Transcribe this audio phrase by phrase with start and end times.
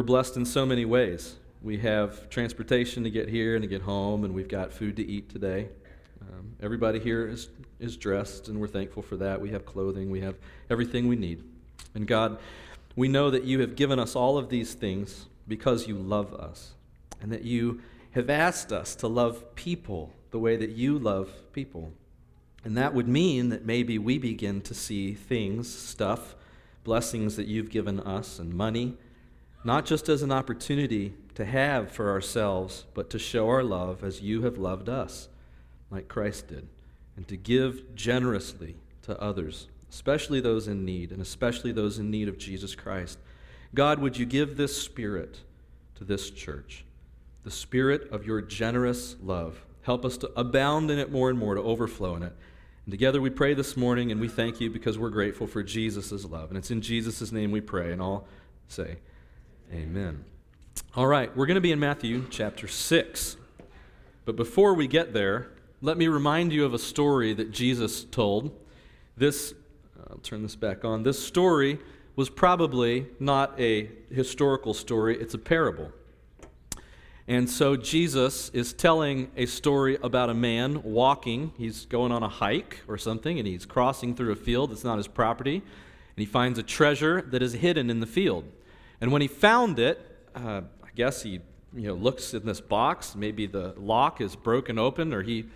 [0.00, 1.36] We're blessed in so many ways.
[1.60, 5.06] We have transportation to get here and to get home, and we've got food to
[5.06, 5.68] eat today.
[6.22, 9.42] Um, everybody here is, is dressed, and we're thankful for that.
[9.42, 10.36] We have clothing, we have
[10.70, 11.44] everything we need.
[11.92, 12.38] And God,
[12.96, 16.72] we know that you have given us all of these things because you love us,
[17.20, 17.82] and that you
[18.12, 21.92] have asked us to love people the way that you love people.
[22.64, 26.36] And that would mean that maybe we begin to see things, stuff,
[26.84, 28.96] blessings that you've given us, and money
[29.62, 34.22] not just as an opportunity to have for ourselves, but to show our love as
[34.22, 35.28] you have loved us,
[35.90, 36.68] like Christ did,
[37.16, 42.28] and to give generously to others, especially those in need, and especially those in need
[42.28, 43.18] of Jesus Christ.
[43.74, 45.40] God, would you give this spirit
[45.96, 46.84] to this church,
[47.44, 49.64] the spirit of your generous love?
[49.82, 52.32] Help us to abound in it more and more, to overflow in it.
[52.86, 56.24] And together we pray this morning, and we thank you because we're grateful for Jesus'
[56.24, 56.50] love.
[56.50, 58.26] And it's in Jesus' name we pray, and all
[58.68, 58.96] say,
[59.72, 60.24] Amen.
[60.96, 63.36] All right, we're going to be in Matthew chapter 6.
[64.24, 68.50] But before we get there, let me remind you of a story that Jesus told.
[69.16, 69.54] This,
[70.10, 71.04] I'll turn this back on.
[71.04, 71.78] This story
[72.16, 75.92] was probably not a historical story, it's a parable.
[77.28, 81.52] And so Jesus is telling a story about a man walking.
[81.56, 84.96] He's going on a hike or something, and he's crossing through a field that's not
[84.96, 85.54] his property.
[85.54, 88.50] And he finds a treasure that is hidden in the field.
[89.00, 90.00] And when he found it,
[90.34, 91.40] uh, I guess he
[91.74, 93.14] you know, looks in this box.
[93.14, 95.46] Maybe the lock is broken open, or he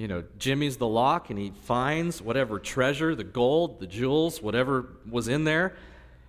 [0.00, 4.86] you know, jimmies the lock and he finds whatever treasure, the gold, the jewels, whatever
[5.06, 5.76] was in there.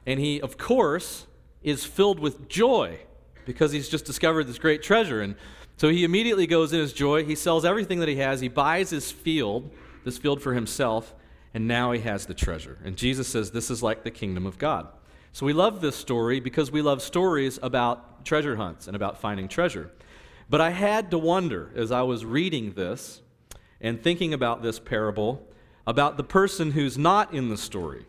[0.05, 1.25] And he, of course,
[1.64, 2.99] is filled with joy
[3.45, 5.22] because he's just discovered this great treasure.
[5.22, 5.36] And
[5.77, 7.23] so he immediately goes in his joy.
[7.23, 8.42] He sells everything that he has.
[8.42, 9.72] He buys his field,
[10.03, 11.16] this field for himself,
[11.53, 12.77] and now he has the treasure.
[12.83, 14.89] And Jesus says this is like the kingdom of God.
[15.33, 19.47] So we love this story because we love stories about treasure hunts and about finding
[19.47, 19.91] treasure.
[20.49, 23.21] But I had to wonder as I was reading this
[23.79, 25.47] and thinking about this parable
[25.87, 28.05] about the person who's not in the story.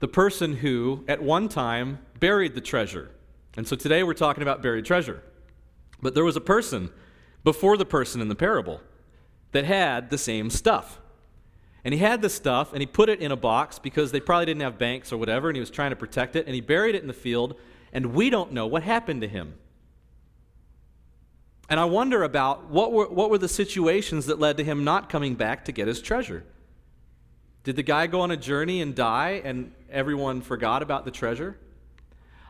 [0.00, 3.10] The person who, at one time, buried the treasure.
[3.56, 5.22] And so today we're talking about buried treasure.
[6.02, 6.90] But there was a person
[7.44, 8.80] before the person in the parable
[9.52, 10.98] that had the same stuff.
[11.84, 14.46] And he had this stuff and he put it in a box because they probably
[14.46, 16.94] didn't have banks or whatever, and he was trying to protect it, and he buried
[16.94, 17.56] it in the field,
[17.92, 19.54] and we don't know what happened to him.
[21.68, 25.08] And I wonder about what were, what were the situations that led to him not
[25.08, 26.44] coming back to get his treasure.
[27.62, 31.56] Did the guy go on a journey and die, and everyone forgot about the treasure?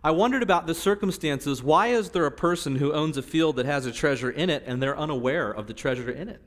[0.03, 1.62] I wondered about the circumstances.
[1.62, 4.65] Why is there a person who owns a field that has a treasure in it
[4.67, 6.41] and they're unaware of the treasure in it?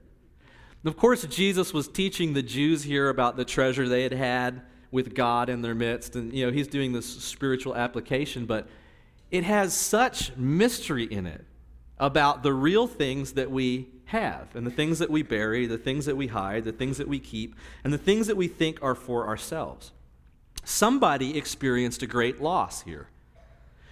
[0.85, 4.61] Of course, Jesus was teaching the Jews here about the treasure they had had
[4.91, 6.15] with God in their midst.
[6.15, 8.67] And, you know, he's doing this spiritual application, but
[9.31, 11.45] it has such mystery in it
[11.97, 16.05] about the real things that we have and the things that we bury, the things
[16.05, 18.95] that we hide, the things that we keep, and the things that we think are
[18.95, 19.91] for ourselves.
[20.65, 23.07] Somebody experienced a great loss here.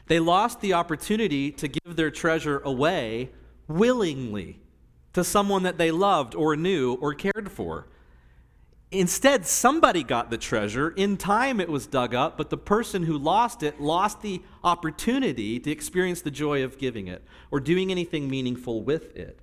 [0.07, 3.31] They lost the opportunity to give their treasure away
[3.67, 4.60] willingly
[5.13, 7.87] to someone that they loved or knew or cared for.
[8.91, 10.89] Instead, somebody got the treasure.
[10.89, 15.59] In time, it was dug up, but the person who lost it lost the opportunity
[15.59, 19.39] to experience the joy of giving it or doing anything meaningful with it.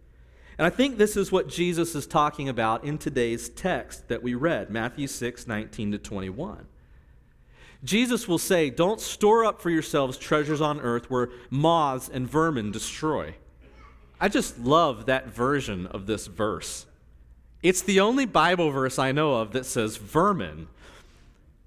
[0.59, 4.35] And I think this is what Jesus is talking about in today's text that we
[4.35, 6.67] read, Matthew 6 19 to 21.
[7.85, 12.71] Jesus will say, Don't store up for yourselves treasures on earth where moths and vermin
[12.71, 13.37] destroy
[14.21, 16.87] I just love that version of this verse.
[17.63, 20.69] It's the only Bible verse I know of that says vermin.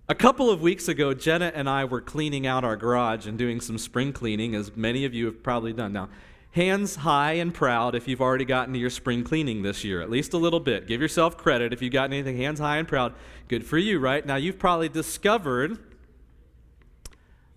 [0.10, 3.62] A couple of weeks ago, Jenna and I were cleaning out our garage and doing
[3.62, 5.94] some spring cleaning, as many of you have probably done.
[5.94, 6.10] Now,
[6.52, 10.10] hands high and proud if you've already gotten to your spring cleaning this year, at
[10.10, 10.88] least a little bit.
[10.88, 13.14] Give yourself credit if you've gotten anything hands high and proud.
[13.48, 14.26] Good for you, right?
[14.26, 15.80] Now, you've probably discovered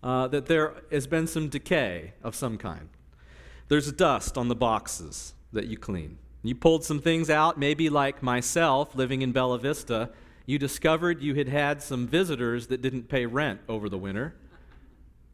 [0.02, 2.88] uh, that there has been some decay of some kind.
[3.68, 6.18] There's dust on the boxes that you clean.
[6.42, 10.10] You pulled some things out, maybe like myself living in Bella Vista,
[10.46, 14.34] you discovered you had had some visitors that didn't pay rent over the winter.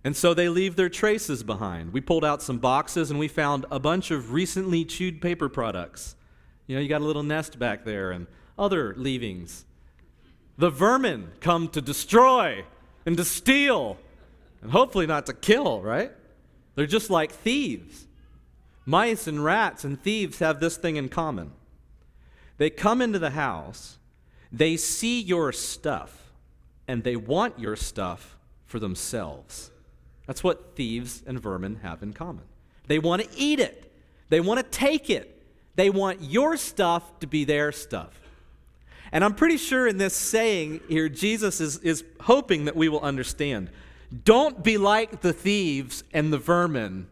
[0.05, 1.93] And so they leave their traces behind.
[1.93, 6.15] We pulled out some boxes and we found a bunch of recently chewed paper products.
[6.67, 8.27] You know, you got a little nest back there and
[8.59, 9.65] other leavings.
[10.57, 12.65] The vermin come to destroy
[13.05, 13.99] and to steal
[14.63, 16.13] and hopefully not to kill, right?
[16.77, 18.07] They're just like thieves.
[18.91, 21.53] Mice and rats and thieves have this thing in common.
[22.59, 23.99] They come into the house,
[24.51, 26.33] they see your stuff,
[26.89, 29.71] and they want your stuff for themselves.
[30.27, 32.43] That's what thieves and vermin have in common.
[32.89, 33.93] They want to eat it,
[34.29, 35.41] they want to take it,
[35.77, 38.21] they want your stuff to be their stuff.
[39.13, 43.03] And I'm pretty sure in this saying here, Jesus is, is hoping that we will
[43.03, 43.71] understand.
[44.25, 47.07] Don't be like the thieves and the vermin.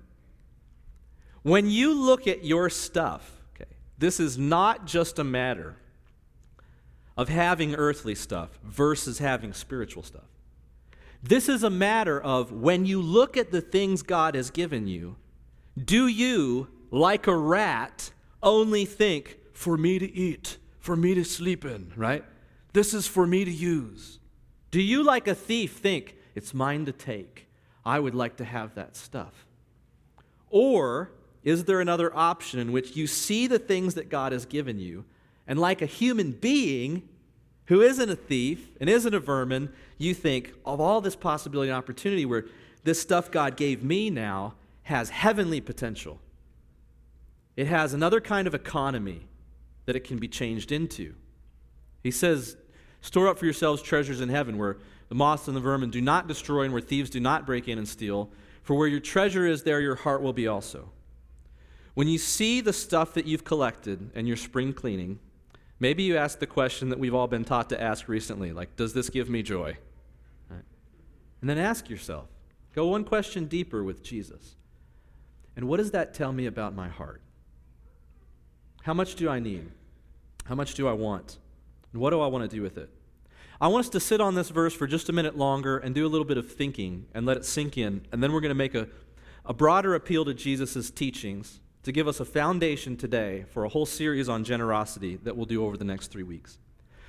[1.48, 5.76] When you look at your stuff, okay, this is not just a matter
[7.16, 10.28] of having earthly stuff versus having spiritual stuff.
[11.22, 15.16] This is a matter of when you look at the things God has given you,
[15.82, 18.10] do you, like a rat,
[18.42, 22.26] only think, for me to eat, for me to sleep in, right?
[22.74, 24.18] This is for me to use.
[24.70, 27.48] Do you, like a thief, think, it's mine to take?
[27.86, 29.46] I would like to have that stuff.
[30.50, 31.12] Or
[31.44, 35.04] is there another option in which you see the things that God has given you,
[35.46, 37.08] and like a human being,
[37.66, 41.76] who isn't a thief and isn't a vermin, you think of all this possibility and
[41.76, 42.46] opportunity where
[42.84, 44.54] this stuff God gave me now
[44.84, 46.18] has heavenly potential.
[47.56, 49.28] It has another kind of economy
[49.84, 51.14] that it can be changed into.
[52.02, 52.56] He says,
[53.00, 56.26] Store up for yourselves treasures in heaven where the moths and the vermin do not
[56.26, 58.30] destroy and where thieves do not break in and steal.
[58.62, 60.90] For where your treasure is, there your heart will be also.
[61.98, 65.18] When you see the stuff that you've collected and your spring cleaning,
[65.80, 68.94] Maybe you ask the question that we've all been taught to ask recently, like, does
[68.94, 69.76] this give me joy?
[70.50, 70.64] Right.
[71.40, 72.26] And then ask yourself,
[72.74, 74.56] go one question deeper with Jesus.
[75.54, 77.20] And what does that tell me about my heart?
[78.82, 79.70] How much do I need?
[80.46, 81.38] How much do I want?
[81.92, 82.90] And what do I want to do with it?
[83.60, 86.06] I want us to sit on this verse for just a minute longer and do
[86.06, 88.06] a little bit of thinking and let it sink in.
[88.10, 88.88] And then we're going to make a,
[89.44, 93.86] a broader appeal to Jesus' teachings to give us a foundation today for a whole
[93.86, 96.58] series on generosity that we'll do over the next three weeks.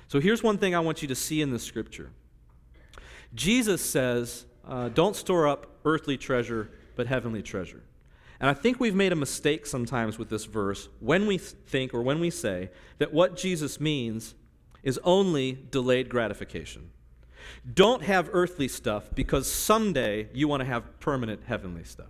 [0.08, 2.10] So here's one thing I want you to see in the scripture
[3.34, 7.82] Jesus says, uh, Don't store up earthly treasure, but heavenly treasure.
[8.40, 12.00] And I think we've made a mistake sometimes with this verse when we think or
[12.00, 14.34] when we say that what Jesus means
[14.82, 16.90] is only delayed gratification.
[17.74, 22.08] Don't have earthly stuff because someday you want to have permanent heavenly stuff.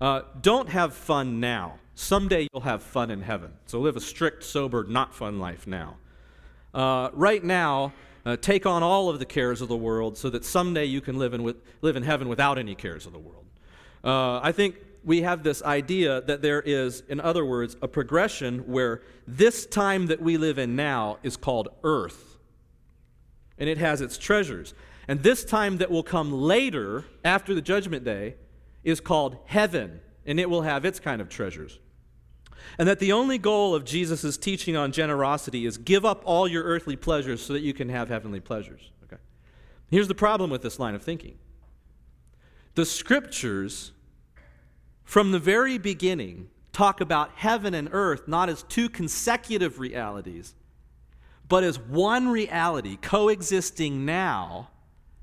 [0.00, 1.78] Uh, don't have fun now.
[1.94, 3.52] Someday you'll have fun in heaven.
[3.66, 5.96] So live a strict, sober, not fun life now.
[6.72, 7.92] Uh, right now,
[8.26, 11.18] uh, take on all of the cares of the world so that someday you can
[11.18, 13.44] live in, with, live in heaven without any cares of the world.
[14.02, 18.60] Uh, I think we have this idea that there is, in other words, a progression
[18.60, 22.38] where this time that we live in now is called earth,
[23.58, 24.74] and it has its treasures.
[25.06, 28.36] And this time that will come later, after the judgment day,
[28.84, 31.80] is called heaven, and it will have its kind of treasures.
[32.78, 36.64] And that the only goal of Jesus' teaching on generosity is give up all your
[36.64, 38.90] earthly pleasures so that you can have heavenly pleasures.
[39.04, 39.20] Okay.
[39.90, 41.38] Here's the problem with this line of thinking
[42.74, 43.92] the scriptures,
[45.04, 50.54] from the very beginning, talk about heaven and earth not as two consecutive realities,
[51.48, 54.70] but as one reality coexisting now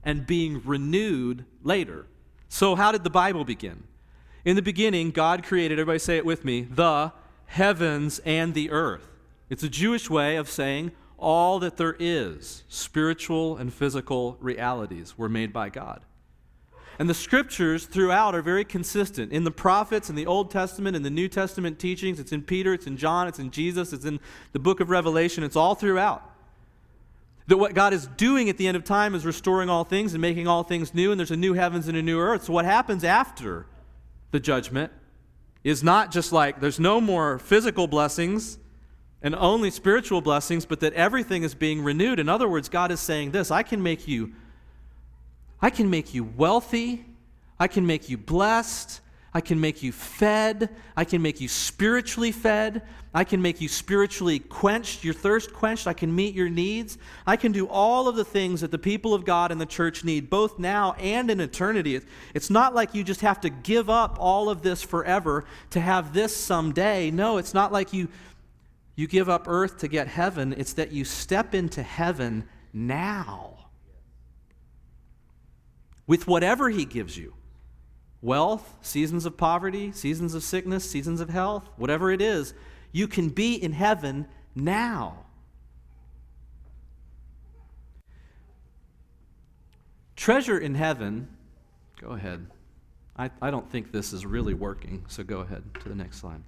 [0.03, 2.07] and being renewed later.
[2.53, 3.85] So, how did the Bible begin?
[4.43, 7.13] In the beginning, God created, everybody say it with me, the
[7.45, 9.07] heavens and the earth.
[9.49, 15.29] It's a Jewish way of saying all that there is, spiritual and physical realities, were
[15.29, 16.01] made by God.
[16.99, 19.31] And the scriptures throughout are very consistent.
[19.31, 22.73] In the prophets, in the Old Testament, in the New Testament teachings, it's in Peter,
[22.73, 24.19] it's in John, it's in Jesus, it's in
[24.51, 26.30] the book of Revelation, it's all throughout.
[27.47, 30.21] That what God is doing at the end of time is restoring all things and
[30.21, 32.45] making all things new, and there's a new heavens and a new earth.
[32.45, 33.65] So, what happens after
[34.31, 34.91] the judgment
[35.63, 38.57] is not just like there's no more physical blessings
[39.21, 42.19] and only spiritual blessings, but that everything is being renewed.
[42.19, 44.33] In other words, God is saying this I can make you.
[45.61, 47.05] I can make you wealthy.
[47.59, 49.01] I can make you blessed.
[49.33, 50.69] I can make you fed.
[50.95, 52.81] I can make you spiritually fed.
[53.13, 55.87] I can make you spiritually quenched, your thirst quenched.
[55.87, 56.97] I can meet your needs.
[57.25, 60.03] I can do all of the things that the people of God and the church
[60.03, 61.99] need, both now and in eternity.
[62.33, 66.13] It's not like you just have to give up all of this forever to have
[66.13, 67.09] this someday.
[67.09, 68.09] No, it's not like you,
[68.95, 70.53] you give up earth to get heaven.
[70.57, 73.69] It's that you step into heaven now
[76.05, 77.33] with whatever He gives you
[78.21, 82.53] wealth, seasons of poverty, seasons of sickness, seasons of health, whatever it is,
[82.91, 85.25] you can be in heaven now.
[90.15, 91.27] Treasure in heaven,
[91.99, 92.45] go ahead.
[93.17, 96.41] I, I don't think this is really working, so go ahead to the next slide.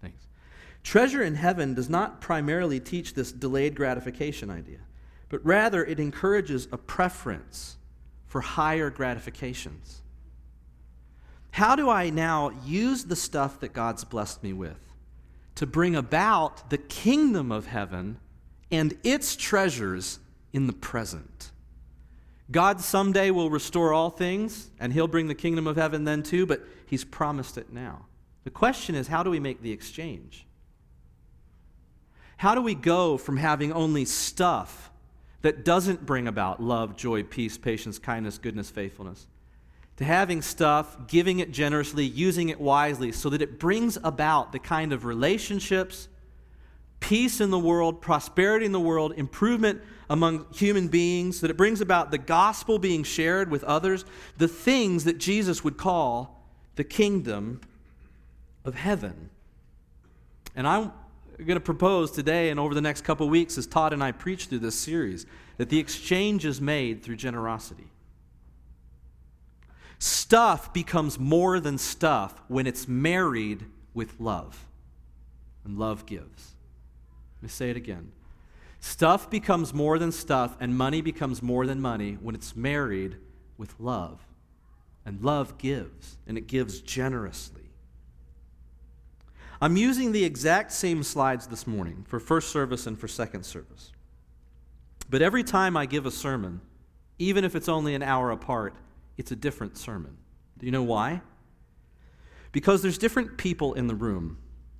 [0.00, 0.26] Thanks.
[0.82, 4.78] Treasure in heaven does not primarily teach this delayed gratification idea,
[5.28, 7.76] but rather it encourages a preference
[8.26, 10.01] for higher gratifications?
[11.52, 14.80] How do I now use the stuff that God's blessed me with
[15.54, 18.18] to bring about the kingdom of heaven
[18.70, 20.18] and its treasures
[20.52, 21.52] in the present?
[22.50, 26.46] God someday will restore all things, and He'll bring the kingdom of heaven then too,
[26.46, 28.06] but He's promised it now.
[28.44, 30.46] The question is how do we make the exchange?
[32.38, 34.90] How do we go from having only stuff
[35.42, 39.26] that doesn't bring about love, joy, peace, patience, kindness, goodness, faithfulness,
[39.96, 44.58] to having stuff, giving it generously, using it wisely, so that it brings about the
[44.58, 46.08] kind of relationships,
[47.00, 51.80] peace in the world, prosperity in the world, improvement among human beings, that it brings
[51.80, 54.04] about the gospel being shared with others,
[54.38, 56.42] the things that Jesus would call
[56.76, 57.60] the kingdom
[58.64, 59.30] of heaven.
[60.54, 60.92] And I'm
[61.38, 64.46] going to propose today and over the next couple weeks, as Todd and I preach
[64.46, 65.26] through this series,
[65.58, 67.91] that the exchange is made through generosity.
[70.02, 74.66] Stuff becomes more than stuff when it's married with love.
[75.64, 76.54] And love gives.
[77.36, 78.10] Let me say it again.
[78.80, 83.16] Stuff becomes more than stuff, and money becomes more than money when it's married
[83.56, 84.26] with love.
[85.06, 87.70] And love gives, and it gives generously.
[89.60, 93.92] I'm using the exact same slides this morning for first service and for second service.
[95.08, 96.60] But every time I give a sermon,
[97.20, 98.74] even if it's only an hour apart,
[99.16, 100.16] it's a different sermon.
[100.58, 101.22] Do you know why?
[102.52, 104.38] Because there's different people in the room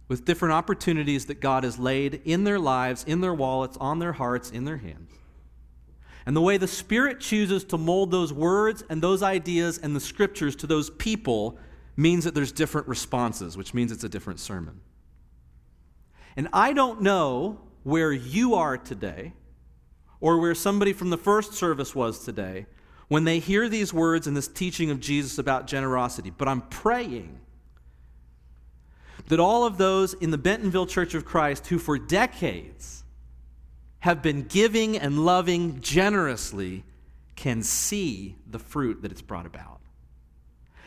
[0.09, 4.13] with different opportunities that God has laid in their lives, in their wallets, on their
[4.13, 5.11] hearts, in their hands.
[6.27, 10.01] And the way the Spirit chooses to mold those words and those ideas and the
[10.01, 11.59] scriptures to those people
[11.97, 14.81] means that there's different responses, which means it's a different sermon.
[16.37, 19.33] And I don't know where you are today
[20.21, 22.67] or where somebody from the first service was today
[23.13, 27.39] when they hear these words and this teaching of Jesus about generosity, but I'm praying
[29.27, 33.05] that all of those in the Bentonville Church of Christ who for decades
[33.99, 36.85] have been giving and loving generously
[37.37, 39.81] can see the fruit that it's brought about.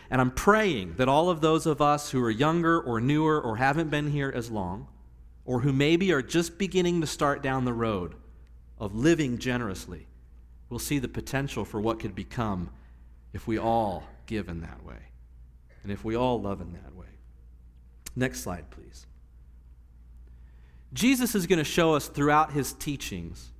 [0.09, 3.57] And I'm praying that all of those of us who are younger or newer or
[3.57, 4.87] haven't been here as long,
[5.45, 8.15] or who maybe are just beginning to start down the road
[8.79, 10.07] of living generously,
[10.75, 12.69] will see the potential for what could become
[13.31, 14.97] if we all give in that way
[15.83, 17.05] and if we all love in that way.
[18.13, 19.05] Next slide, please.
[20.91, 23.53] Jesus is going to show us throughout his teachings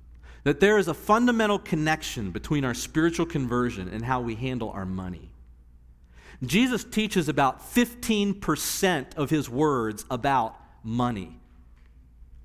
[0.44, 4.84] that there is a fundamental connection between our spiritual conversion and how we handle our
[4.84, 5.30] money.
[6.44, 11.40] Jesus teaches about 15% of his words about money.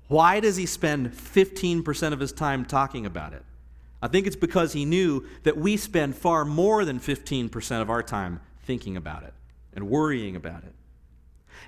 [0.08, 3.44] Why does he spend 15% of his time talking about it?
[4.02, 8.02] I think it's because he knew that we spend far more than 15% of our
[8.02, 9.32] time thinking about it
[9.72, 10.74] and worrying about it.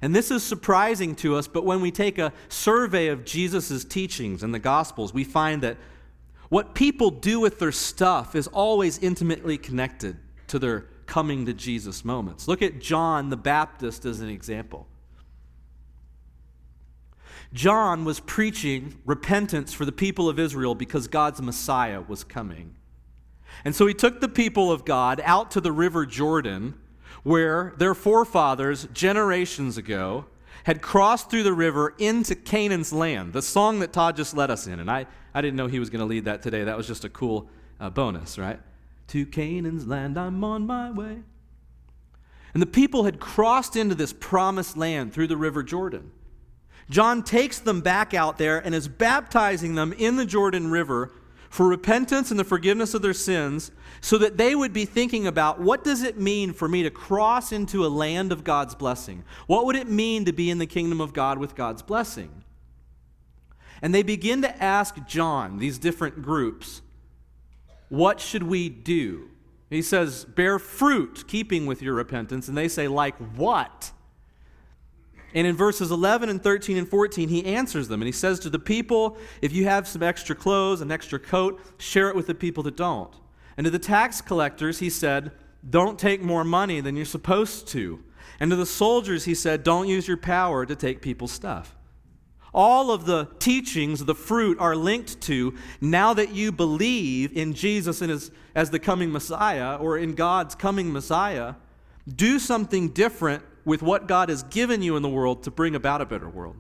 [0.02, 4.42] And this is surprising to us, but when we take a survey of Jesus' teachings
[4.42, 5.76] and the Gospels, we find that
[6.48, 10.16] what people do with their stuff is always intimately connected
[10.48, 12.48] to their coming to Jesus moments.
[12.48, 14.88] Look at John the Baptist as an example.
[17.54, 22.74] John was preaching repentance for the people of Israel because God's Messiah was coming.
[23.64, 26.74] And so he took the people of God out to the river Jordan,
[27.22, 30.26] where their forefathers, generations ago,
[30.64, 34.66] had crossed through the river into Canaan's land, the song that Todd just led us
[34.66, 34.80] in.
[34.80, 36.64] And I, I didn't know he was going to lead that today.
[36.64, 38.58] That was just a cool uh, bonus, right?
[39.08, 41.18] To Canaan's land, I'm on my way.
[42.52, 46.10] And the people had crossed into this promised land through the river Jordan.
[46.90, 51.10] John takes them back out there and is baptizing them in the Jordan River
[51.48, 55.60] for repentance and the forgiveness of their sins so that they would be thinking about
[55.60, 59.24] what does it mean for me to cross into a land of God's blessing?
[59.46, 62.42] What would it mean to be in the kingdom of God with God's blessing?
[63.80, 66.82] And they begin to ask John, these different groups,
[67.88, 69.30] what should we do?
[69.70, 72.48] He says, Bear fruit, keeping with your repentance.
[72.48, 73.92] And they say, Like what?
[75.34, 78.50] And in verses 11 and 13 and 14, he answers them and he says to
[78.50, 82.34] the people, If you have some extra clothes, an extra coat, share it with the
[82.34, 83.12] people that don't.
[83.56, 85.32] And to the tax collectors, he said,
[85.68, 88.02] Don't take more money than you're supposed to.
[88.38, 91.74] And to the soldiers, he said, Don't use your power to take people's stuff.
[92.52, 98.00] All of the teachings, the fruit, are linked to now that you believe in Jesus
[98.00, 101.54] and as the coming Messiah or in God's coming Messiah,
[102.14, 106.00] do something different with what God has given you in the world to bring about
[106.00, 106.56] a better world.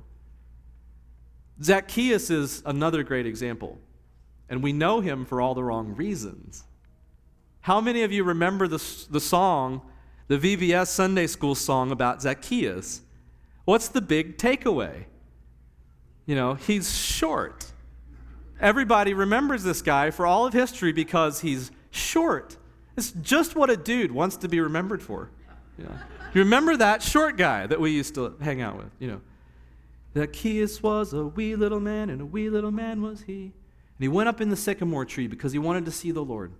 [1.62, 3.78] Zacchaeus is another great example,
[4.48, 6.64] and we know him for all the wrong reasons.
[7.60, 9.82] How many of you remember the, the song,
[10.28, 13.02] the VBS Sunday School song about Zacchaeus?
[13.64, 15.04] What's the big takeaway?
[16.26, 17.72] You know, he's short.
[18.60, 22.56] Everybody remembers this guy for all of history because he's short.
[22.96, 25.30] It's just what a dude wants to be remembered for.
[25.78, 25.88] Know?
[26.34, 29.20] You remember that short guy that we used to hang out with, you know.
[30.16, 33.42] Zacchaeus was a wee little man, and a wee little man was he.
[33.42, 36.52] And he went up in the sycamore tree because he wanted to see the Lord.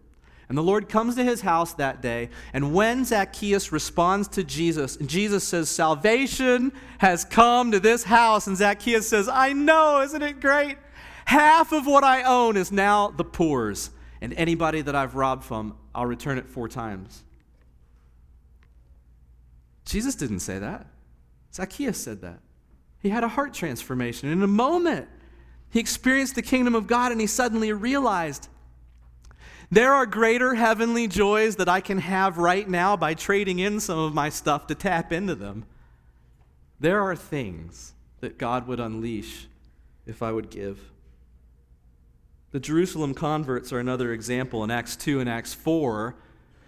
[0.49, 4.97] And the Lord comes to his house that day, and when Zacchaeus responds to Jesus,
[4.97, 10.23] and Jesus says, Salvation has come to this house, and Zacchaeus says, I know, isn't
[10.23, 10.77] it great?
[11.25, 13.91] Half of what I own is now the poor's,
[14.21, 17.25] and anybody that I've robbed from, I'll return it four times.
[19.85, 20.87] Jesus didn't say that.
[21.53, 22.41] Zacchaeus said that.
[22.99, 24.31] He had a heart transformation.
[24.31, 25.09] In a moment,
[25.71, 28.49] he experienced the kingdom of God and he suddenly realized
[29.71, 33.99] there are greater heavenly joys that I can have right now by trading in some
[33.99, 35.65] of my stuff to tap into them.
[36.81, 39.47] There are things that God would unleash
[40.07, 40.79] if I would give.
[42.53, 46.15] The Jerusalem converts are another example in Acts 2 and Acts 4.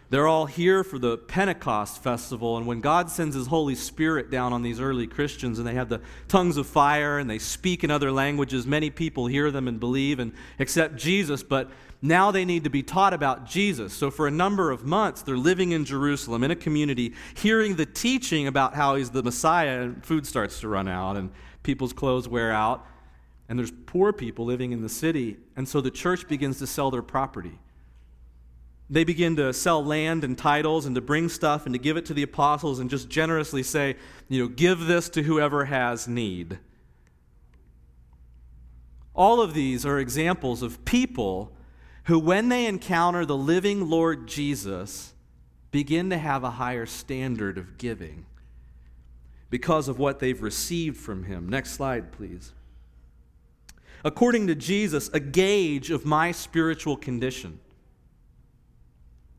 [0.09, 4.53] They're all here for the Pentecost festival, and when God sends His Holy Spirit down
[4.53, 7.91] on these early Christians and they have the tongues of fire and they speak in
[7.91, 11.71] other languages, many people hear them and believe and accept Jesus, but
[12.03, 13.93] now they need to be taught about Jesus.
[13.93, 17.87] So, for a number of months, they're living in Jerusalem in a community, hearing the
[17.87, 21.33] teaching about how He's the Messiah, and food starts to run out and
[21.65, 22.87] people's clothes wear out,
[23.49, 26.93] and there's poor people living in the city, and so the church begins to sell
[26.93, 27.59] their property.
[28.89, 32.07] They begin to sell land and titles and to bring stuff and to give it
[32.07, 33.97] to the apostles and just generously say,
[34.29, 36.59] you know, give this to whoever has need.
[39.15, 41.53] All of these are examples of people
[42.05, 45.15] who, when they encounter the living Lord Jesus,
[45.73, 48.27] begin to have a higher standard of giving
[49.51, 51.49] because of what they've received from him.
[51.49, 52.53] Next slide, please.
[54.05, 57.59] According to Jesus, a gauge of my spiritual condition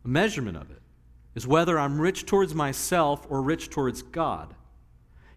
[0.08, 0.82] measurement of it
[1.36, 4.56] is whether I'm rich towards myself or rich towards God.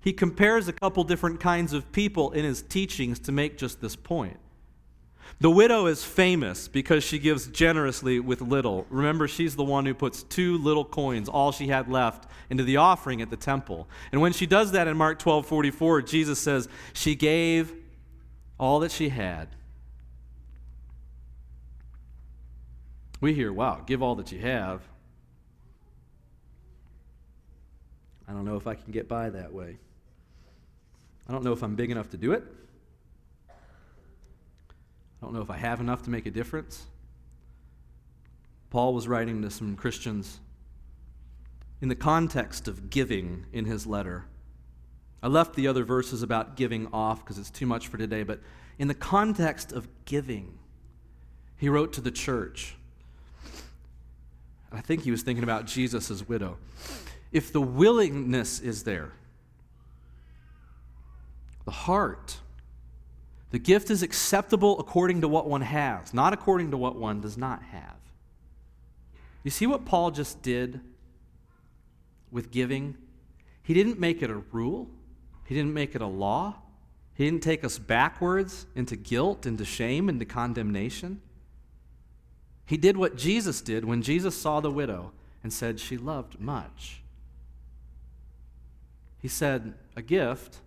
[0.00, 3.96] He compares a couple different kinds of people in his teachings to make just this
[3.96, 4.38] point.
[5.40, 8.86] The widow is famous because she gives generously with little.
[8.90, 12.78] Remember, she's the one who puts two little coins, all she had left, into the
[12.78, 13.88] offering at the temple.
[14.10, 17.72] And when she does that in Mark 12 44, Jesus says, She gave
[18.58, 19.48] all that she had
[23.20, 24.82] We hear, wow, give all that you have.
[28.26, 29.78] I don't know if I can get by that way.
[31.28, 32.44] I don't know if I'm big enough to do it.
[33.48, 36.86] I don't know if I have enough to make a difference.
[38.70, 40.40] Paul was writing to some Christians
[41.80, 44.26] in the context of giving in his letter.
[45.22, 48.40] I left the other verses about giving off because it's too much for today, but
[48.78, 50.58] in the context of giving,
[51.56, 52.76] he wrote to the church
[54.72, 56.58] I think he was thinking about Jesus' widow.
[57.32, 59.12] If the willingness is there,
[61.64, 62.38] the heart,
[63.50, 67.36] the gift is acceptable according to what one has, not according to what one does
[67.36, 67.96] not have.
[69.42, 70.80] You see what Paul just did
[72.30, 72.96] with giving?
[73.62, 74.88] He didn't make it a rule,
[75.46, 76.56] he didn't make it a law,
[77.14, 81.20] he didn't take us backwards into guilt, into shame, into condemnation.
[82.70, 85.10] He did what Jesus did when Jesus saw the widow
[85.42, 87.02] and said she loved much.
[89.18, 90.58] He said, A gift,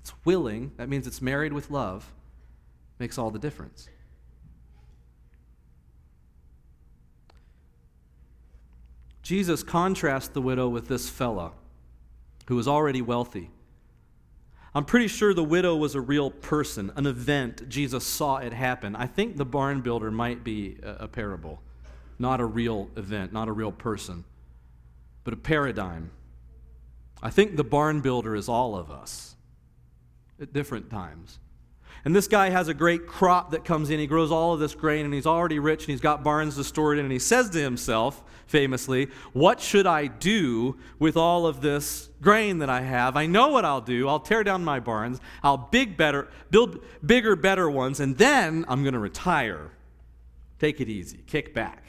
[0.00, 2.14] it's willing, that means it's married with love,
[2.98, 3.90] makes all the difference.
[9.20, 11.52] Jesus contrasts the widow with this fella
[12.46, 13.50] who was already wealthy.
[14.74, 17.68] I'm pretty sure the widow was a real person, an event.
[17.68, 18.94] Jesus saw it happen.
[18.94, 21.60] I think the barn builder might be a, parable,
[22.20, 24.24] not a real event, not a real person,
[25.24, 26.12] but a paradigm.
[27.20, 29.34] I think the barn builder is all of us
[30.40, 31.40] at different times.
[32.04, 33.98] And this guy has a great crop that comes in.
[33.98, 36.64] He grows all of this grain, and he's already rich, and he's got barns to
[36.64, 37.04] store it in.
[37.04, 42.58] And he says to himself, famously, What should I do with all of this grain
[42.58, 43.16] that I have?
[43.16, 44.08] I know what I'll do.
[44.08, 48.82] I'll tear down my barns, I'll big better, build bigger, better ones, and then I'm
[48.82, 49.70] going to retire.
[50.58, 51.84] Take it easy, kick back.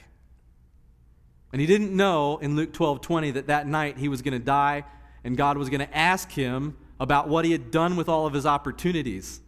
[1.52, 4.46] And he didn't know in Luke 12 20 that that night he was going to
[4.46, 4.86] die,
[5.24, 8.34] and God was going to ask him about what he had done with all of
[8.34, 9.42] his opportunities.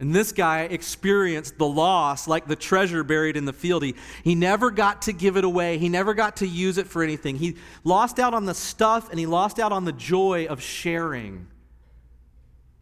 [0.00, 3.82] And this guy experienced the loss like the treasure buried in the field.
[3.82, 7.02] He, he never got to give it away, he never got to use it for
[7.02, 7.36] anything.
[7.36, 11.48] He lost out on the stuff and he lost out on the joy of sharing.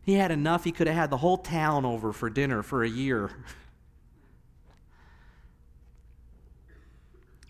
[0.02, 2.88] He had enough, he could have had the whole town over for dinner for a
[2.88, 3.30] year.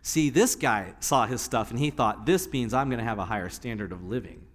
[0.00, 3.18] See, this guy saw his stuff and he thought, this means I'm going to have
[3.18, 4.45] a higher standard of living.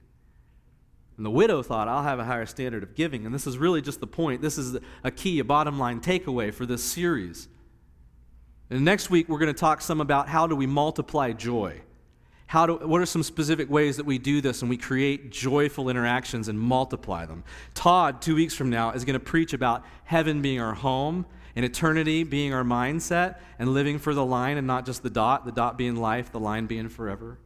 [1.22, 3.28] And the widow thought, I'll have a higher standard of giving.
[3.28, 4.42] And this is really just the point.
[4.42, 7.48] This is a key, a bottom line takeaway for this series.
[8.72, 11.82] And next week, we're going to talk some about how do we multiply joy.
[12.48, 15.90] How do, what are some specific ways that we do this and we create joyful
[15.90, 17.44] interactions and multiply them?
[17.76, 21.64] Todd, two weeks from now, is going to preach about heaven being our home and
[21.64, 25.52] eternity being our mindset and living for the line and not just the dot, the
[25.52, 27.38] dot being life, the line being forever.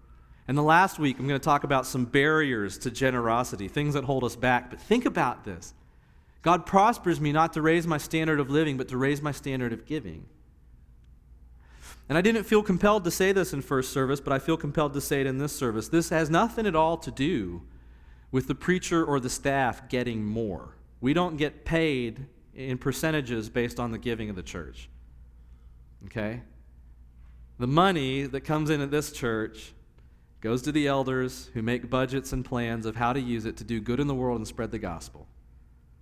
[0.48, 4.04] And the last week, I'm going to talk about some barriers to generosity, things that
[4.04, 4.70] hold us back.
[4.70, 5.74] But think about this
[6.42, 9.74] God prospers me not to raise my standard of living, but to raise my standard
[9.74, 10.26] of giving.
[12.08, 14.94] And I didn't feel compelled to say this in first service, but I feel compelled
[14.94, 15.90] to say it in this service.
[15.90, 17.64] This has nothing at all to do
[18.32, 20.76] with the preacher or the staff getting more.
[21.02, 24.88] We don't get paid in percentages based on the giving of the church.
[26.06, 26.42] Okay?
[27.58, 29.74] The money that comes in at this church
[30.46, 33.64] goes to the elders who make budgets and plans of how to use it to
[33.64, 35.26] do good in the world and spread the gospel.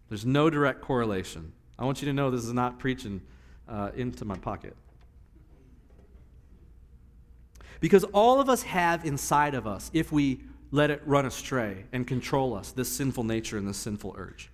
[0.10, 1.54] There's no direct correlation.
[1.80, 3.22] I want you to know this is not preaching
[3.70, 4.76] uh, into my pocket.
[7.80, 12.06] Because all of us have inside of us, if we let it run astray and
[12.06, 14.52] control us, this sinful nature and this sinful urge.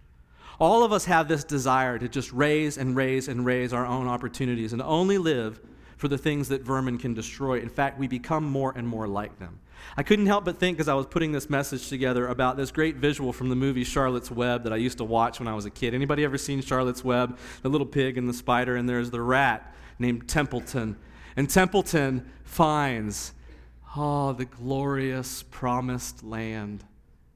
[0.59, 4.07] All of us have this desire to just raise and raise and raise our own
[4.07, 5.59] opportunities and only live
[5.97, 7.59] for the things that vermin can destroy.
[7.59, 9.59] In fact, we become more and more like them.
[9.97, 12.97] I couldn't help but think as I was putting this message together about this great
[12.97, 15.69] visual from the movie Charlotte's Web that I used to watch when I was a
[15.69, 15.93] kid.
[15.93, 17.37] Anybody ever seen Charlotte's Web?
[17.61, 20.97] The little pig and the spider, and there's the rat named Templeton.
[21.35, 23.33] And Templeton finds,
[23.95, 26.83] oh, the glorious promised land.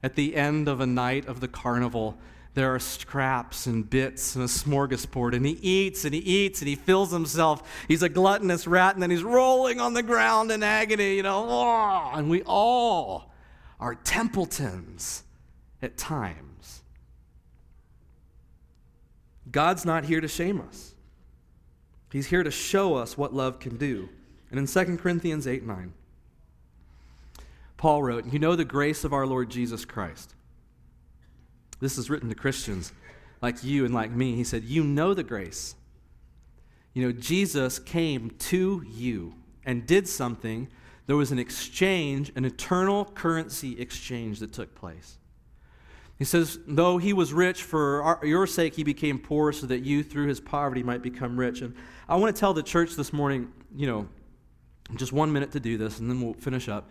[0.02, 2.18] At the end of a night of the carnival,
[2.54, 6.68] there are scraps and bits and a smorgasbord, and he eats and he eats and
[6.68, 7.68] he fills himself.
[7.88, 12.10] He's a gluttonous rat, and then he's rolling on the ground in agony, you know.
[12.14, 13.32] And we all
[13.80, 15.24] are Templetons
[15.82, 16.82] at times.
[19.50, 20.94] God's not here to shame us,
[22.12, 24.08] He's here to show us what love can do.
[24.50, 25.92] And in 2 Corinthians 8 9,
[27.76, 30.33] Paul wrote, You know the grace of our Lord Jesus Christ
[31.84, 32.92] this is written to Christians
[33.42, 34.34] like you and like me.
[34.34, 35.74] He said, You know the grace.
[36.94, 39.34] You know, Jesus came to you
[39.66, 40.68] and did something.
[41.06, 45.18] There was an exchange, an eternal currency exchange that took place.
[46.18, 49.80] He says, though he was rich, for our, your sake he became poor, so that
[49.80, 51.60] you through his poverty might become rich.
[51.60, 51.74] And
[52.08, 54.08] I want to tell the church this morning, you know,
[54.94, 56.88] just one minute to do this, and then we'll finish up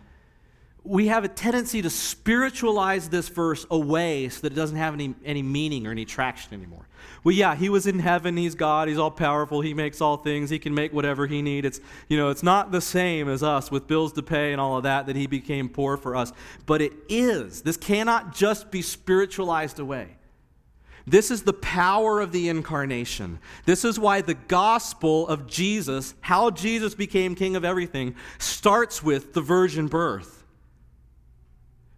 [0.85, 5.15] we have a tendency to spiritualize this verse away so that it doesn't have any,
[5.23, 6.87] any meaning or any traction anymore.
[7.23, 10.49] Well, yeah, he was in heaven, he's God, he's all powerful, he makes all things,
[10.49, 11.65] he can make whatever he needs.
[11.65, 14.77] It's, you know, it's not the same as us with bills to pay and all
[14.77, 16.33] of that, that he became poor for us.
[16.65, 17.61] But it is.
[17.61, 20.17] This cannot just be spiritualized away.
[21.07, 23.39] This is the power of the incarnation.
[23.65, 29.33] This is why the gospel of Jesus, how Jesus became king of everything, starts with
[29.33, 30.32] the virgin birth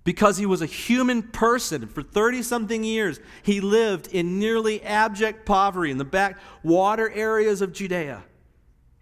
[0.05, 1.87] because he was a human person.
[1.87, 7.73] For 30 something years, he lived in nearly abject poverty in the backwater areas of
[7.73, 8.23] Judea,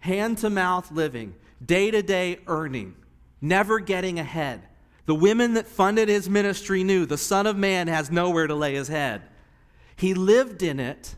[0.00, 2.96] hand to mouth living, day to day earning,
[3.40, 4.62] never getting ahead.
[5.06, 8.74] The women that funded his ministry knew the Son of Man has nowhere to lay
[8.74, 9.22] his head.
[9.96, 11.14] He lived in it,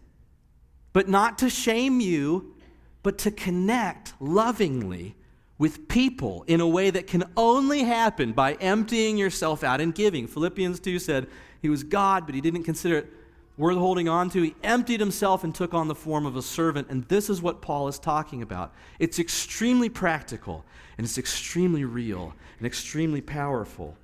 [0.93, 2.57] but not to shame you,
[3.05, 5.15] but to connect lovingly
[5.59, 10.27] with people in a way that can only happen by emptying yourself out and giving.
[10.27, 11.27] Philippians 2 said
[11.63, 13.13] he was God, but he didn't consider it
[13.57, 14.43] worth holding on to.
[14.43, 16.89] He emptied himself and took on the form of a servant.
[16.91, 18.75] And this is what Paul is talking about.
[18.99, 20.65] It's extremely practical,
[20.99, 23.97] and it's extremely real, and extremely powerful.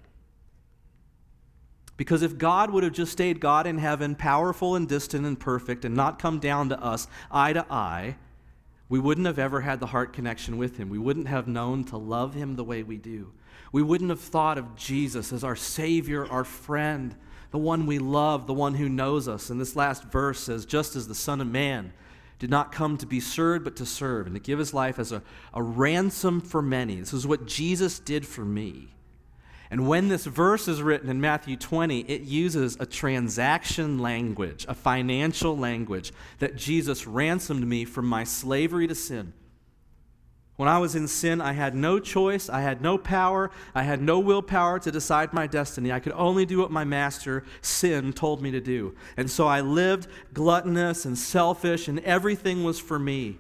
[1.99, 5.85] Because if God would have just stayed God in heaven, powerful and distant and perfect,
[5.85, 8.17] and not come down to us eye to eye,
[8.93, 10.91] we wouldn't have ever had the heart connection with him.
[10.91, 13.33] We wouldn't have known to love him the way we do.
[13.73, 17.17] We wouldn't have thought of Jesus as our Savior, our friend,
[17.53, 19.49] the one we love, the one who knows us.
[19.49, 21.95] And this last verse says, just as the Son of Man
[22.39, 25.11] did not come to be served, but to serve, and to give his life as
[25.11, 25.23] a,
[25.55, 26.97] a ransom for many.
[26.97, 28.89] This is what Jesus did for me.
[29.73, 34.75] And when this verse is written in Matthew 20, it uses a transaction language, a
[34.75, 39.33] financial language, that Jesus ransomed me from my slavery to sin.
[40.57, 44.03] When I was in sin, I had no choice, I had no power, I had
[44.03, 45.91] no willpower to decide my destiny.
[45.91, 48.95] I could only do what my master, sin, told me to do.
[49.17, 53.39] And so I lived gluttonous and selfish, and everything was for me.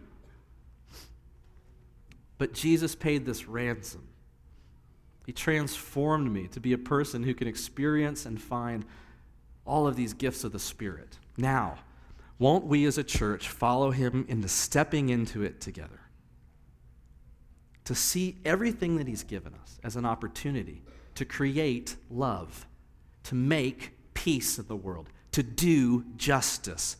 [2.38, 4.08] But Jesus paid this ransom.
[5.24, 8.84] He transformed me to be a person who can experience and find
[9.64, 11.18] all of these gifts of the Spirit.
[11.36, 11.78] Now,
[12.38, 16.00] won't we as a church follow him into stepping into it together?
[17.84, 20.82] To see everything that he's given us as an opportunity
[21.14, 22.66] to create love,
[23.24, 26.96] to make peace in the world, to do justice,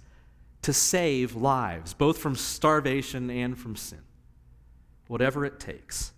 [0.63, 4.03] to save lives, both from starvation and from sin.
[5.09, 6.13] Whatever it takes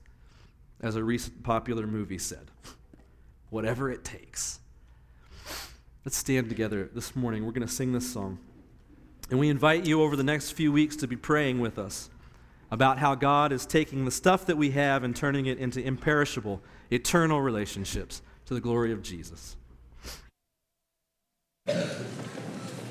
[0.85, 2.51] as a recent popular movie said.
[3.49, 4.61] Whatever it takes.
[6.05, 7.47] Let's stand together this morning.
[7.47, 8.39] We're going to sing this song.
[9.31, 12.11] And we invite you over the next few weeks to be praying with us
[12.71, 16.61] about how God is taking the stuff that we have and turning it into imperishable,
[16.91, 19.57] eternal relationships to the glory of Jesus.